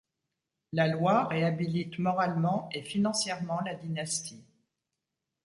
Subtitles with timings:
[0.73, 4.43] La loi réhabilite moralement et financièrement la dynastie.